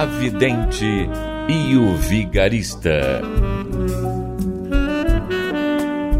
[0.00, 1.10] A Vidente
[1.46, 3.20] e o Vigarista.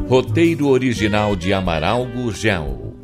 [0.06, 2.94] Roteiro original de Amaral Gurgel.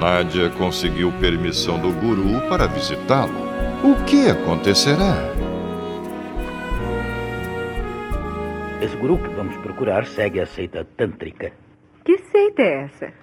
[0.00, 3.34] Nádia conseguiu permissão do guru para visitá-lo.
[3.84, 5.18] O que acontecerá?
[8.80, 11.52] Esse guru que vamos procurar segue a seita tântrica.
[12.06, 13.19] Que seita é essa?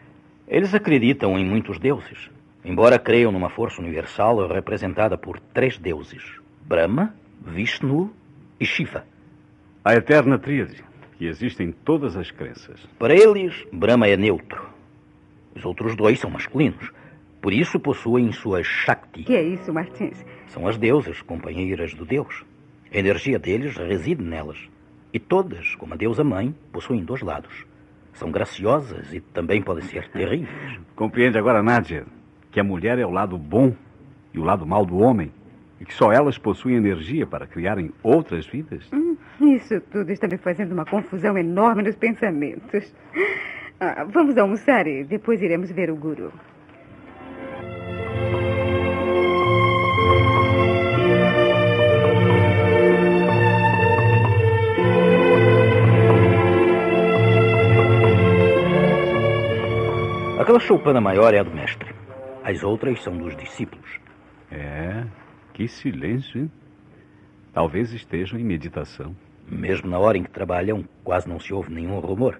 [0.47, 2.29] Eles acreditam em muitos deuses,
[2.63, 6.23] embora creiam numa força universal representada por três deuses:
[6.65, 7.13] Brahma,
[7.45, 8.13] Vishnu
[8.57, 9.05] e Shiva.
[9.83, 10.81] A eterna tríade,
[11.17, 12.79] que existe em todas as crenças.
[12.97, 14.69] Para eles, Brahma é neutro.
[15.53, 16.91] Os outros dois são masculinos.
[17.41, 19.23] Por isso possuem suas Shakti.
[19.23, 20.25] Que é isso, Martins?
[20.47, 22.45] São as deusas, companheiras do Deus.
[22.93, 24.57] A energia deles reside nelas.
[25.11, 27.65] E todas, como a deusa mãe, possuem dois lados.
[28.17, 30.49] São graciosas e também podem ser terríveis.
[30.95, 32.03] Compreende agora, Nádia,
[32.51, 33.75] que a mulher é o lado bom
[34.33, 35.31] e o lado mal do homem?
[35.79, 38.89] E que só elas possuem energia para criarem outras vidas?
[38.91, 42.91] Hum, isso tudo está me fazendo uma confusão enorme nos pensamentos.
[43.79, 46.33] Ah, vamos almoçar e depois iremos ver o guru.
[60.47, 61.93] Aquela choupana maior é a do mestre.
[62.41, 63.99] As outras são dos discípulos.
[64.49, 65.03] É,
[65.51, 66.51] que silêncio, hein?
[67.51, 69.13] Talvez estejam em meditação.
[69.45, 72.39] Mesmo na hora em que trabalham, quase não se ouve nenhum rumor.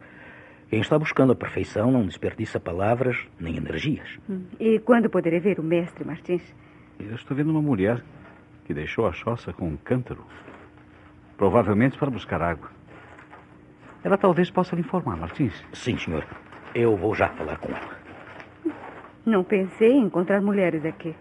[0.69, 4.07] Quem está buscando a perfeição não desperdiça palavras nem energias.
[4.29, 6.55] Hum, E quando poderei ver o mestre, Martins?
[6.97, 8.01] Eu estou vendo uma mulher
[8.63, 10.25] que deixou a choça com um cântaro.
[11.35, 12.69] Provavelmente para buscar água.
[14.01, 15.61] Ela talvez possa lhe informar, Martins.
[15.73, 16.25] Sim, senhor.
[16.73, 17.97] Eu vou já falar com ela.
[19.25, 21.16] Não pensei em encontrar mulheres aqui.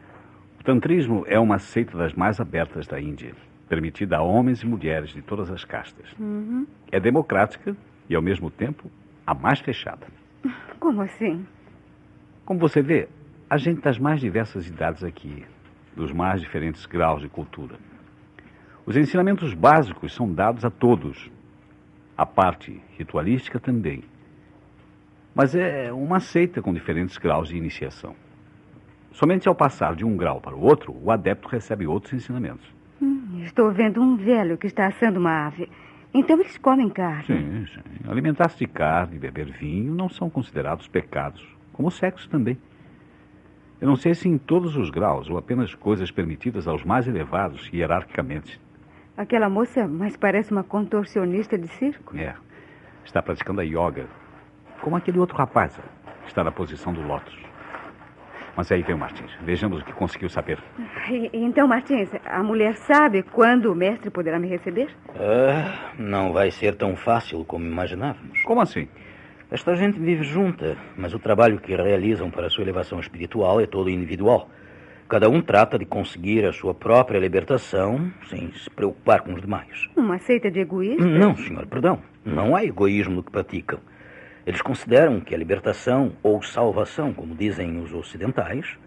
[0.60, 3.34] O tantrismo é uma seita das mais abertas da Índia,
[3.68, 6.06] permitida a homens e mulheres de todas as castas.
[6.18, 6.66] Uhum.
[6.90, 7.76] É democrática
[8.08, 8.90] e, ao mesmo tempo,
[9.26, 10.06] a mais fechada.
[10.78, 11.44] Como assim?
[12.44, 13.08] Como você vê,
[13.50, 15.44] há gente das mais diversas idades aqui,
[15.96, 17.76] dos mais diferentes graus de cultura.
[18.84, 21.28] Os ensinamentos básicos são dados a todos.
[22.16, 24.04] A parte ritualística também.
[25.36, 28.16] Mas é uma seita com diferentes graus de iniciação.
[29.12, 32.66] Somente ao passar de um grau para o outro, o adepto recebe outros ensinamentos.
[33.02, 35.68] Hum, estou vendo um velho que está assando uma ave.
[36.14, 37.26] Então eles comem carne.
[37.26, 38.10] Sim, sim.
[38.10, 42.56] Alimentar-se de carne e beber vinho não são considerados pecados, como o sexo também.
[43.78, 47.68] Eu não sei se em todos os graus ou apenas coisas permitidas aos mais elevados
[47.74, 48.58] hierarquicamente.
[49.14, 52.16] Aquela moça mais parece uma contorcionista de circo.
[52.16, 52.34] É.
[53.04, 54.06] Está praticando a yoga.
[54.80, 55.76] Como aquele outro rapaz.
[56.22, 57.34] que Está na posição do lótus.
[58.56, 59.30] Mas aí vem o Martins.
[59.42, 60.58] Vejamos o que conseguiu saber.
[61.10, 64.88] E- Então, Martins, a mulher sabe quando o mestre poderá me receber?
[65.14, 68.42] Ah, não vai ser tão fácil como imaginávamos.
[68.44, 68.88] Como assim?
[69.50, 73.66] Esta gente vive junta, mas o trabalho que realizam para a sua elevação espiritual é
[73.66, 74.48] todo individual.
[75.08, 79.86] Cada um trata de conseguir a sua própria libertação sem se preocupar com os demais.
[79.94, 81.06] Uma seita de egoístas?
[81.06, 82.00] Não, senhor, perdão.
[82.24, 83.78] Não há egoísmo no que praticam.
[84.46, 88.78] Eles consideram que a libertação ou salvação, como dizem os ocidentais,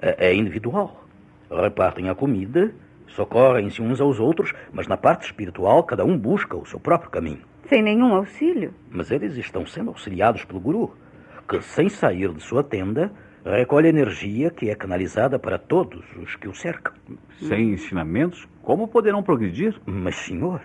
[0.00, 1.04] é é individual.
[1.50, 2.74] Repartem a comida,
[3.08, 7.42] socorrem-se uns aos outros, mas na parte espiritual cada um busca o seu próprio caminho.
[7.68, 8.72] Sem nenhum auxílio?
[8.90, 10.96] Mas eles estão sendo auxiliados pelo guru,
[11.46, 13.12] que, sem sair de sua tenda,
[13.44, 16.94] recolhe energia que é canalizada para todos os que o cercam.
[17.38, 19.78] Sem ensinamentos, como poderão progredir?
[19.84, 20.62] Mas, senhor,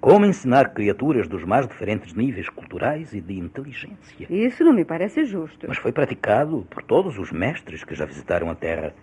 [0.00, 4.26] como ensinar criaturas dos mais diferentes níveis culturais e de inteligência?
[4.30, 5.66] Isso não me parece justo.
[5.68, 8.94] Mas foi praticado por todos os mestres que já visitaram a Terra.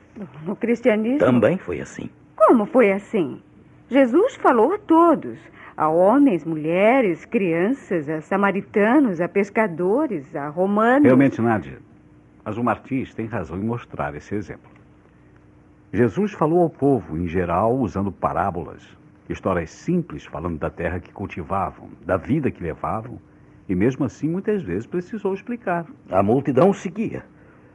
[0.45, 1.19] No cristianismo.
[1.19, 2.10] Também foi assim.
[2.36, 3.42] Como foi assim?
[3.90, 5.38] Jesus falou a todos:
[5.75, 11.06] a homens, mulheres, crianças, a samaritanos, a pescadores, a romanos.
[11.06, 11.80] Realmente, Nádia.
[12.45, 14.72] Mas o Martins tem razão em mostrar esse exemplo.
[15.92, 18.84] Jesus falou ao povo, em geral, usando parábolas,
[19.30, 23.20] histórias simples falando da terra que cultivavam, da vida que levavam
[23.68, 25.86] E mesmo assim, muitas vezes precisou explicar.
[26.10, 27.24] A multidão o seguia,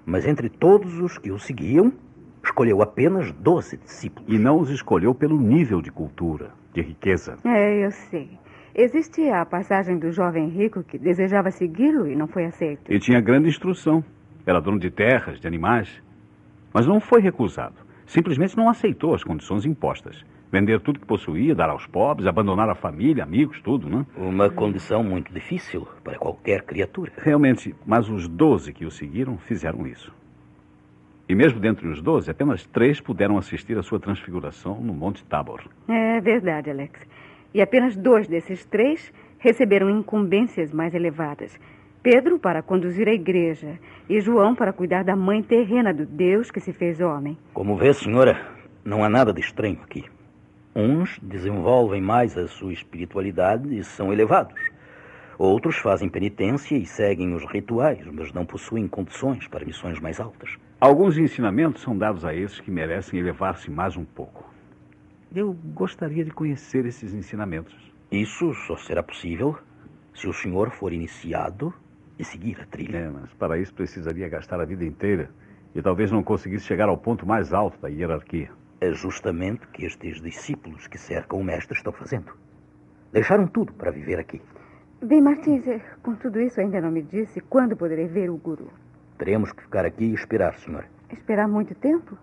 [0.05, 1.93] mas entre todos os que o seguiam,
[2.45, 4.29] escolheu apenas doze discípulos.
[4.29, 7.37] E não os escolheu pelo nível de cultura, de riqueza.
[7.45, 8.39] É, eu sei.
[8.75, 12.93] Existe a passagem do jovem rico que desejava segui-lo e não foi aceito.
[12.93, 14.05] E tinha grande instrução.
[14.47, 16.03] Era dono de terras, de animais.
[16.73, 17.77] Mas não foi recusado.
[18.07, 20.25] Simplesmente não aceitou as condições impostas.
[20.51, 24.07] Vender tudo que possuía, dar aos pobres, abandonar a família, amigos, tudo, né?
[24.17, 27.13] Uma condição muito difícil para qualquer criatura.
[27.19, 30.11] Realmente, mas os doze que o seguiram fizeram isso.
[31.29, 35.61] E mesmo dentre os doze, apenas três puderam assistir à sua transfiguração no Monte Tabor.
[35.87, 36.99] É verdade, Alex.
[37.53, 41.61] E apenas dois desses três receberam incumbências mais elevadas.
[42.03, 43.79] Pedro para conduzir a igreja
[44.09, 47.37] e João para cuidar da mãe terrena do Deus que se fez homem.
[47.53, 48.41] Como vê, senhora,
[48.83, 50.05] não há nada de estranho aqui.
[50.81, 54.63] Uns desenvolvem mais a sua espiritualidade e são elevados.
[55.37, 60.57] Outros fazem penitência e seguem os rituais, mas não possuem condições para missões mais altas.
[60.81, 64.49] Alguns ensinamentos são dados a esses que merecem elevar-se mais um pouco.
[65.35, 67.75] Eu gostaria de conhecer esses ensinamentos.
[68.09, 69.59] Isso só será possível
[70.15, 71.75] se o senhor for iniciado
[72.17, 72.99] e seguir a trilha.
[72.99, 75.29] É, mas para isso precisaria gastar a vida inteira
[75.75, 78.53] e talvez não conseguisse chegar ao ponto mais alto da hierarquia.
[78.81, 82.33] É justamente o que estes discípulos que cercam o mestre estão fazendo.
[83.13, 84.41] Deixaram tudo para viver aqui.
[85.03, 88.71] Bem, Martins, é, com tudo isso ainda não me disse quando poderei ver o guru.
[89.17, 90.87] Teremos que ficar aqui e esperar, senhor.
[91.11, 92.17] Esperar muito tempo?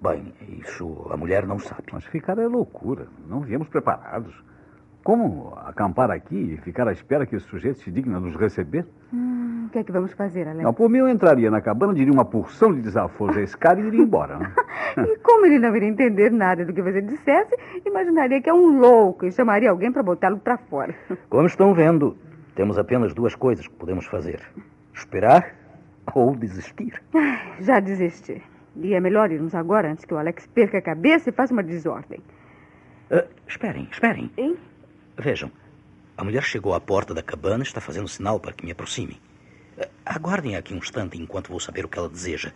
[0.00, 1.84] Bem, isso a mulher não sabe.
[1.92, 3.06] Mas ficar é loucura.
[3.28, 4.34] Não viemos preparados.
[5.04, 8.86] Como acampar aqui e ficar à espera que esse sujeito se digna nos receber?
[9.12, 9.31] Hum, o
[9.72, 10.62] que é que vamos fazer, Alex?
[10.62, 13.80] Não, por mim eu entraria na cabana, diria uma porção de desaforos a esse cara
[13.80, 14.38] e iria embora.
[14.38, 14.52] Né?
[15.08, 18.78] e como ele não iria entender nada do que você dissesse, imaginaria que é um
[18.78, 20.94] louco e chamaria alguém para botá-lo para fora.
[21.28, 22.16] Como estão vendo,
[22.54, 24.40] temos apenas duas coisas que podemos fazer:
[24.94, 25.54] esperar
[26.14, 27.02] ou desistir.
[27.60, 28.42] Já desisti.
[28.76, 31.62] E é melhor irmos agora antes que o Alex perca a cabeça e faça uma
[31.62, 32.20] desordem.
[33.10, 34.30] Uh, esperem, esperem.
[34.36, 34.56] Hein?
[35.18, 35.50] Vejam,
[36.16, 39.20] a mulher chegou à porta da cabana e está fazendo sinal para que me aproxime.
[40.04, 42.52] Aguardem aqui um instante enquanto vou saber o que ela deseja.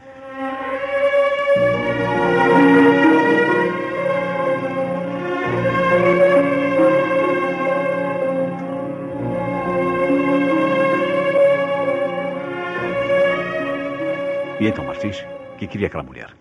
[14.59, 16.35] E então, Martins, o que queria aquela mulher?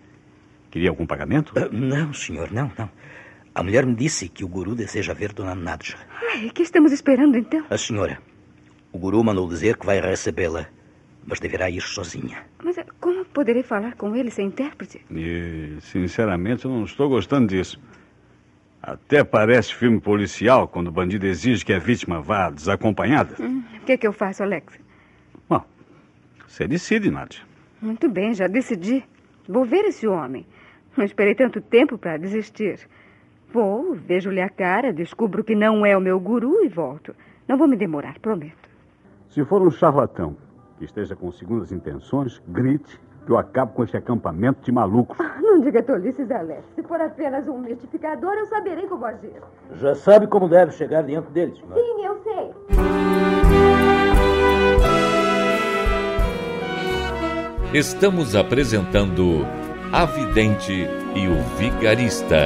[0.70, 1.52] Queria algum pagamento?
[1.56, 2.90] Uh, não, senhor, não, não.
[3.54, 5.96] A mulher me disse que o guru deseja ver Dona Nadja.
[6.32, 7.64] Ai, o que estamos esperando então?
[7.70, 8.18] A senhora.
[8.92, 10.66] O guru mandou dizer que vai recebê-la,
[11.26, 12.44] mas deverá ir sozinha.
[12.62, 15.04] Mas eh, como poderei falar com ele sem intérprete?
[15.10, 17.80] E, sinceramente, eu não estou gostando disso.
[18.80, 23.34] Até parece filme policial quando o bandido exige que a vítima vá desacompanhada.
[23.40, 24.78] Hum, o que é que eu faço, Alex?
[25.48, 25.64] Bom,
[26.46, 27.40] você decide, Nádia.
[27.82, 29.04] Muito bem, já decidi.
[29.48, 30.46] Vou ver esse homem.
[30.96, 32.78] Não esperei tanto tempo para desistir.
[33.52, 37.14] Vou, vejo-lhe a cara, descubro que não é o meu guru e volto.
[37.48, 38.68] Não vou me demorar, prometo.
[39.30, 40.36] Se for um charlatão
[40.78, 45.18] que esteja com segundas intenções, grite que eu acabo com este acampamento de malucos.
[45.42, 46.62] Não diga tolices, Alex.
[46.76, 49.42] Se for apenas um mistificador, eu saberei como agir.
[49.74, 51.74] Já sabe como deve chegar diante dele, senhor.
[51.74, 52.54] Sim, eu sei.
[57.74, 59.44] Estamos apresentando
[59.92, 62.36] A Vidente e o Vigarista.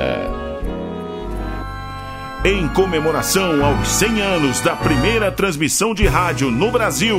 [2.42, 7.18] Em comemoração aos 100 anos da primeira transmissão de rádio no Brasil,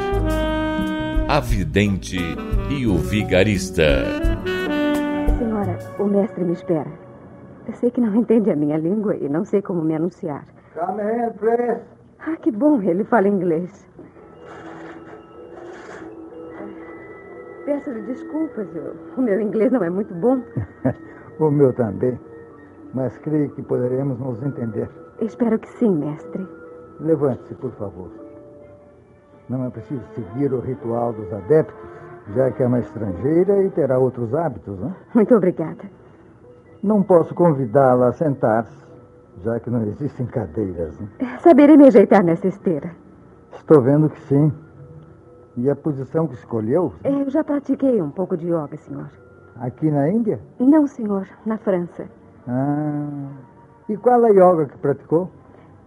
[1.33, 2.17] A Vidente
[2.69, 3.83] e o Vigarista.
[5.39, 6.91] Senhora, o mestre me espera.
[7.65, 10.45] Eu sei que não entende a minha língua e não sei como me anunciar.
[10.73, 11.79] Come in, please.
[12.19, 13.87] Ah, que bom, ele fala inglês.
[17.65, 20.41] Peço-lhe desculpas, eu- o meu inglês não é muito bom.
[21.39, 22.19] o meu também.
[22.93, 24.89] Mas creio que poderemos nos entender.
[25.21, 26.45] Espero que sim, mestre.
[26.99, 28.20] Levante-se, por favor.
[29.51, 31.75] Não é preciso seguir o ritual dos adeptos,
[32.33, 34.95] já que é uma estrangeira e terá outros hábitos, né?
[35.13, 35.83] Muito obrigada.
[36.81, 38.73] Não posso convidá-la a sentar-se,
[39.43, 40.97] já que não existem cadeiras.
[40.97, 41.09] Né?
[41.41, 42.91] Saberei me ajeitar nessa esteira.
[43.51, 44.53] Estou vendo que sim.
[45.57, 46.93] E a posição que escolheu?
[47.03, 49.09] Eu já pratiquei um pouco de yoga, senhor.
[49.57, 50.39] Aqui na Índia?
[50.59, 52.05] Não, senhor, na França.
[52.47, 53.27] Ah.
[53.89, 55.29] E qual a yoga que praticou?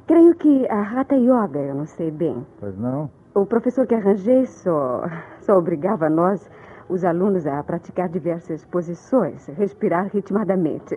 [0.07, 2.47] Creio que a Hatha Yoga, eu não sei bem.
[2.61, 3.09] Pois não?
[3.35, 5.03] O professor que arranjei só,
[5.41, 6.49] só obrigava nós,
[6.89, 10.97] os alunos, a praticar diversas posições, respirar ritmadamente.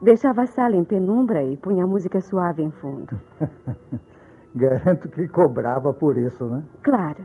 [0.00, 3.20] Deixava a sala em penumbra e punha música suave em fundo.
[4.56, 6.62] Garanto que cobrava por isso, né?
[6.82, 7.22] Claro.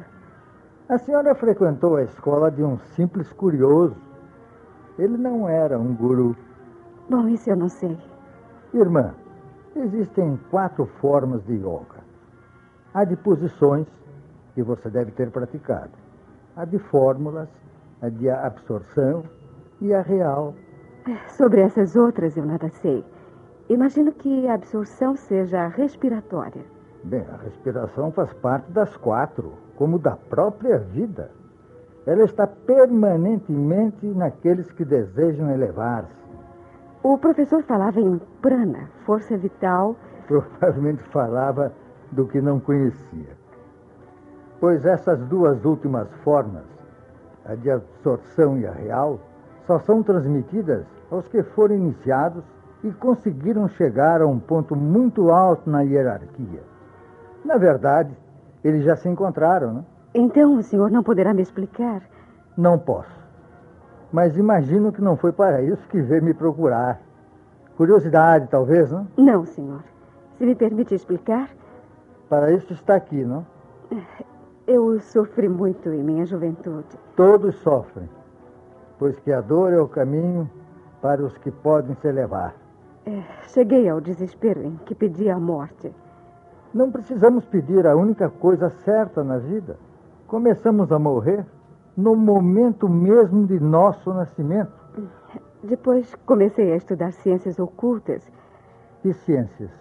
[0.90, 3.96] A senhora frequentou a escola de um simples curioso.
[4.98, 6.36] Ele não era um guru.
[7.10, 7.98] Bom, isso eu não sei.
[8.74, 9.14] Irmã,
[9.74, 12.04] existem quatro formas de yoga.
[12.94, 13.88] A de posições,
[14.54, 15.92] que você deve ter praticado.
[16.56, 17.50] A de fórmulas,
[18.02, 19.24] a de absorção
[19.82, 20.54] e a real.
[21.30, 23.04] Sobre essas outras eu nada sei.
[23.70, 26.64] Imagino que a absorção seja respiratória.
[27.04, 31.32] Bem, a respiração faz parte das quatro, como da própria vida.
[32.06, 36.20] Ela está permanentemente naqueles que desejam elevar-se.
[37.04, 39.96] O professor falava em prana, força vital.
[40.28, 41.72] Provavelmente falava
[42.12, 43.39] do que não conhecia.
[44.60, 46.64] Pois essas duas últimas formas,
[47.46, 49.20] a de absorção e a real,
[49.66, 52.44] só são transmitidas aos que foram iniciados
[52.84, 56.62] e conseguiram chegar a um ponto muito alto na hierarquia.
[57.46, 58.16] Na verdade,
[58.64, 59.86] eles já se encontraram, né?
[60.14, 62.02] Então o senhor não poderá me explicar?
[62.58, 63.18] Não posso.
[64.12, 67.00] Mas imagino que não foi para isso que veio me procurar.
[67.78, 69.08] Curiosidade, talvez, não?
[69.16, 69.84] Não, senhor.
[70.38, 71.50] Se me permite explicar.
[72.28, 73.46] Para isso está aqui, não?
[74.72, 76.96] Eu sofri muito em minha juventude.
[77.16, 78.08] Todos sofrem,
[79.00, 80.48] pois que a dor é o caminho
[81.02, 82.54] para os que podem se elevar.
[83.04, 85.92] É, cheguei ao desespero em que pedi a morte.
[86.72, 89.76] Não precisamos pedir a única coisa certa na vida.
[90.28, 91.44] Começamos a morrer
[91.98, 94.72] no momento mesmo de nosso nascimento.
[95.64, 98.32] Depois comecei a estudar ciências ocultas.
[99.02, 99.72] Que ciências?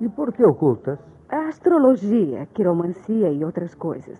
[0.00, 0.98] E por que ocultas?
[1.28, 4.18] Astrologia, quiromancia e outras coisas.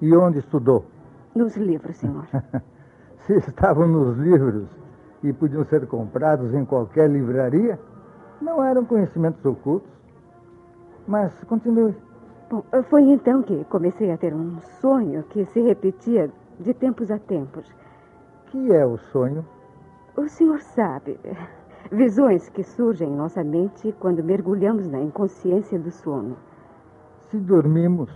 [0.00, 0.86] E onde estudou?
[1.34, 2.26] Nos livros, senhor.
[3.26, 4.66] Se estavam nos livros
[5.22, 7.78] e podiam ser comprados em qualquer livraria,
[8.40, 9.90] não eram conhecimentos ocultos.
[11.06, 11.94] Mas continue.
[12.48, 17.18] Bom, foi então que comecei a ter um sonho que se repetia de tempos a
[17.18, 17.70] tempos.
[18.46, 19.44] Que é o sonho?
[20.16, 21.18] O senhor sabe.
[21.90, 26.36] Visões que surgem em nossa mente quando mergulhamos na inconsciência do sono.
[27.30, 28.10] Se dormimos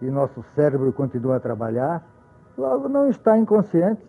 [0.00, 2.04] e nosso cérebro continua a trabalhar,
[2.58, 4.02] logo não está inconsciente.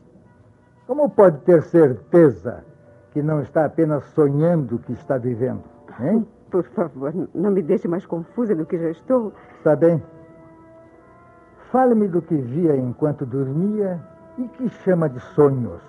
[0.87, 2.63] Como pode ter certeza
[3.11, 5.63] que não está apenas sonhando que está vivendo?
[5.99, 6.25] Hein?
[6.49, 9.33] Por favor, não me deixe mais confusa do que já estou.
[9.57, 10.01] Está bem.
[11.71, 13.99] Fale-me do que via enquanto dormia
[14.37, 15.81] e que chama de sonhos.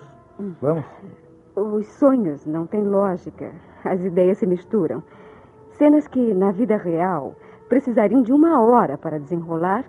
[0.59, 0.85] Vamos?
[1.55, 3.49] Os sonhos não têm lógica.
[3.85, 5.01] As ideias se misturam.
[5.77, 7.33] Cenas que, na vida real,
[7.69, 9.85] precisariam de uma hora para desenrolar,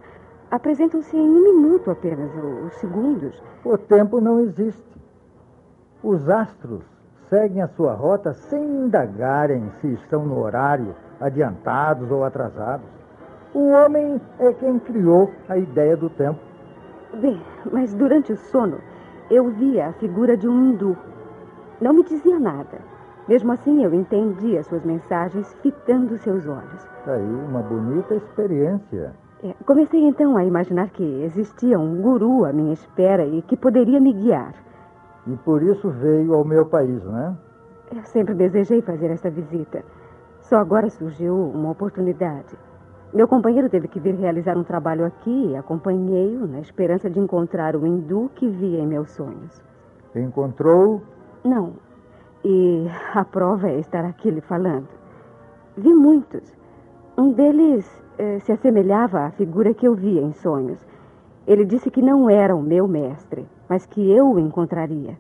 [0.49, 2.31] apresentam-se em um minuto apenas,
[2.65, 3.43] os segundos.
[3.65, 5.03] O tempo não existe.
[6.05, 6.85] Os astros
[7.29, 12.87] seguem a sua rota sem indagarem se estão no horário, adiantados ou atrasados.
[13.53, 16.39] O homem é quem criou a ideia do tempo.
[17.15, 17.43] Bem,
[17.73, 18.79] mas durante o sono,
[19.29, 20.97] eu via a figura de um hindu.
[21.81, 22.79] Não me dizia nada.
[23.29, 26.89] Mesmo assim, eu entendia suas mensagens fitando seus olhos.
[27.07, 29.15] Aí, uma bonita experiência.
[29.43, 34.01] É, comecei então a imaginar que existia um guru à minha espera e que poderia
[34.01, 34.55] me guiar.
[35.27, 37.37] E por isso veio ao meu país, né?
[37.95, 39.85] Eu sempre desejei fazer esta visita.
[40.41, 42.57] Só agora surgiu uma oportunidade.
[43.13, 47.77] Meu companheiro teve que vir realizar um trabalho aqui e acompanhei-o na esperança de encontrar
[47.77, 49.63] o hindu que via em meus sonhos.
[50.15, 51.03] Encontrou?
[51.45, 51.75] Não.
[52.45, 54.89] E a prova é estar aqui lhe falando.
[55.77, 56.55] Vi muitos.
[57.19, 60.79] Um deles eh, se assemelhava à figura que eu via em sonhos.
[61.47, 65.17] Ele disse que não era o meu mestre, mas que eu o encontraria.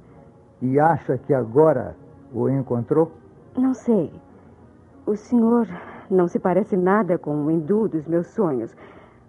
[0.61, 1.97] E acha que agora
[2.33, 3.13] o encontrou?
[3.57, 4.13] Não sei.
[5.07, 5.69] O senhor
[6.11, 8.77] não se parece nada com o hindu dos meus sonhos.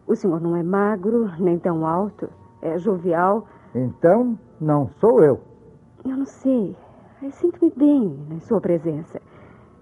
[0.08, 2.30] O senhor não é magro, nem tão alto.
[2.62, 3.46] É jovial.
[3.76, 5.40] Então, não sou eu.
[6.08, 6.74] Eu não sei.
[7.32, 9.20] Sinto-me bem na sua presença.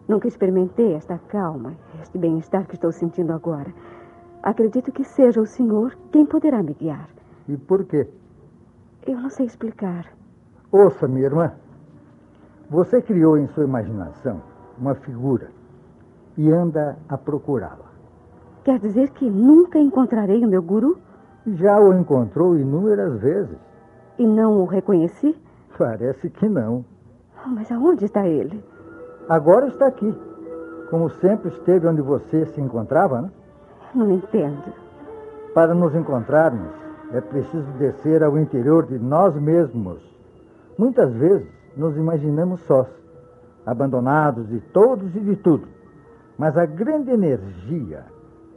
[0.08, 3.72] Nunca experimentei esta calma, este bem-estar que estou sentindo agora.
[4.42, 7.08] Acredito que seja o senhor quem poderá me guiar.
[7.48, 8.08] E por quê?
[9.06, 10.12] Eu não sei explicar.
[10.72, 11.54] Ouça, minha irmã.
[12.72, 14.42] Você criou em sua imaginação
[14.80, 15.52] uma figura
[16.36, 17.92] e anda a procurá-la.
[18.64, 20.98] Quer dizer que nunca encontrarei o meu guru?
[21.46, 23.58] Já o encontrou inúmeras vezes.
[24.18, 25.36] E não o reconheci?
[25.78, 26.86] Parece que não.
[27.46, 28.64] Oh, mas aonde está ele?
[29.28, 30.16] Agora está aqui.
[30.90, 33.32] Como sempre esteve onde você se encontrava, né?
[33.94, 34.74] Não entendo.
[35.54, 36.72] Para nos encontrarmos,
[37.12, 40.02] é preciso descer ao interior de nós mesmos.
[40.78, 42.88] Muitas vezes nos imaginamos sós,
[43.66, 45.68] abandonados de todos e de tudo.
[46.38, 48.06] Mas a grande energia,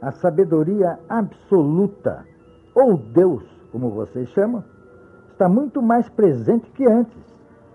[0.01, 2.25] a sabedoria absoluta,
[2.75, 4.63] ou Deus, como vocês chamam,
[5.39, 7.17] está muito mais presente que antes.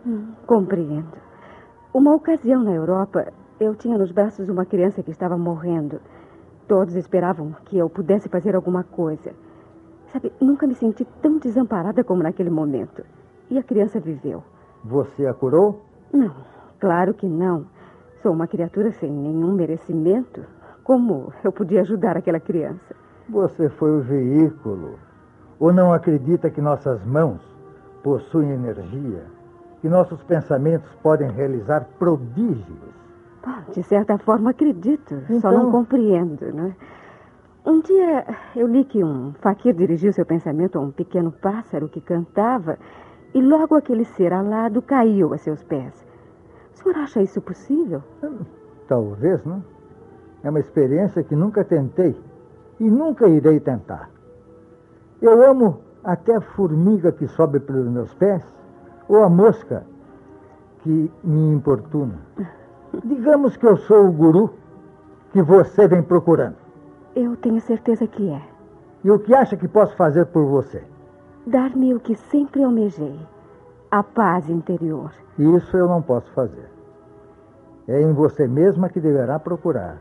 [0.06, 1.16] Hum, compreendo.
[1.94, 5.98] Uma ocasião na Europa, eu tinha nos braços uma criança que estava morrendo.
[6.68, 9.32] Todos esperavam que eu pudesse fazer alguma coisa.
[10.12, 13.02] Sabe, nunca me senti tão desamparada como naquele momento.
[13.48, 14.42] E a criança viveu.
[14.84, 15.80] Você a curou?
[16.12, 16.34] Não,
[16.78, 17.64] claro que não.
[18.20, 20.44] Sou uma criatura sem nenhum merecimento.
[20.82, 22.94] Como eu podia ajudar aquela criança?
[23.30, 24.98] Você foi o veículo.
[25.58, 27.53] Ou não acredita que nossas mãos
[28.04, 29.24] possuem energia?
[29.80, 32.94] Que nossos pensamentos podem realizar prodígios?
[33.74, 35.14] de certa forma, acredito.
[35.28, 35.40] Então...
[35.40, 36.74] Só não compreendo, né?
[37.66, 42.00] Um dia eu li que um faquir dirigiu seu pensamento a um pequeno pássaro que
[42.00, 42.78] cantava
[43.34, 46.06] e logo aquele ser alado caiu a seus pés.
[46.74, 48.02] O senhor acha isso possível?
[48.86, 49.64] Talvez, não.
[50.42, 52.14] É uma experiência que nunca tentei
[52.78, 54.10] e nunca irei tentar.
[55.22, 58.42] Eu amo até a formiga que sobe pelos meus pés
[59.08, 59.84] ou a mosca
[60.80, 62.18] que me importuna.
[63.04, 64.50] Digamos que eu sou o guru
[65.32, 66.56] que você vem procurando.
[67.16, 68.42] Eu tenho certeza que é.
[69.02, 70.82] E o que acha que posso fazer por você?
[71.46, 73.18] Dar-me o que sempre almejei:
[73.90, 75.10] a paz interior.
[75.38, 76.68] Isso eu não posso fazer.
[77.86, 79.98] É em você mesma que deverá procurar.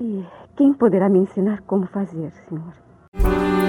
[0.00, 0.24] E
[0.56, 3.63] quem poderá me ensinar como fazer, senhor?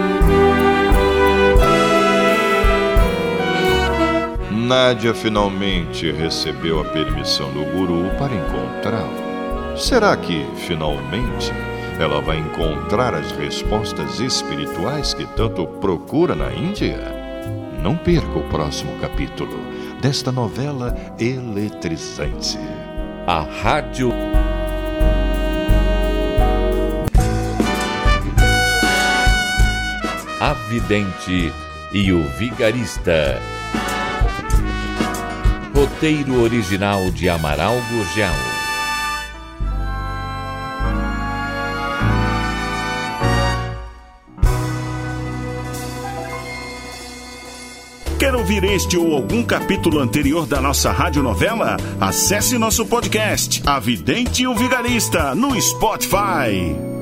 [4.66, 9.78] Nádia finalmente recebeu a permissão do guru para encontrá-lo.
[9.78, 11.52] Será que, finalmente,
[12.00, 16.98] ela vai encontrar as respostas espirituais que tanto procura na Índia?
[17.80, 19.56] Não perca o próximo capítulo
[20.02, 22.58] desta novela eletrizante.
[23.28, 24.12] A Rádio.
[30.42, 31.54] A Vidente
[31.94, 33.40] e o Vigarista.
[35.86, 38.34] Roteiro original de Amaral Gurgel.
[48.18, 51.78] Quer ouvir este ou algum capítulo anterior da nossa radionovela?
[52.02, 56.95] Acesse nosso podcast, A Vidente e o Vigarista, no Spotify.